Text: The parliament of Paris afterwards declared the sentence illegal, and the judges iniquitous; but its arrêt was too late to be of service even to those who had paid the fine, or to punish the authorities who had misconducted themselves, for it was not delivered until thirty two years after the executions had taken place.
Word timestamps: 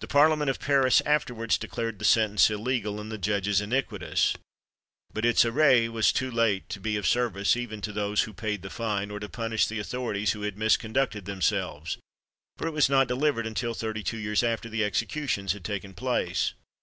The 0.00 0.06
parliament 0.06 0.50
of 0.50 0.60
Paris 0.60 1.00
afterwards 1.06 1.56
declared 1.56 1.98
the 1.98 2.04
sentence 2.04 2.50
illegal, 2.50 3.00
and 3.00 3.10
the 3.10 3.16
judges 3.16 3.62
iniquitous; 3.62 4.34
but 5.14 5.24
its 5.24 5.42
arrêt 5.42 5.88
was 5.88 6.12
too 6.12 6.30
late 6.30 6.68
to 6.68 6.78
be 6.78 6.98
of 6.98 7.06
service 7.06 7.56
even 7.56 7.80
to 7.80 7.92
those 7.94 8.24
who 8.24 8.32
had 8.32 8.36
paid 8.36 8.60
the 8.60 8.68
fine, 8.68 9.10
or 9.10 9.18
to 9.18 9.28
punish 9.30 9.66
the 9.66 9.78
authorities 9.80 10.32
who 10.32 10.42
had 10.42 10.56
misconducted 10.58 11.24
themselves, 11.24 11.96
for 12.58 12.66
it 12.66 12.74
was 12.74 12.90
not 12.90 13.08
delivered 13.08 13.46
until 13.46 13.72
thirty 13.72 14.02
two 14.02 14.18
years 14.18 14.42
after 14.42 14.68
the 14.68 14.84
executions 14.84 15.54
had 15.54 15.64
taken 15.64 15.94
place. 15.94 16.52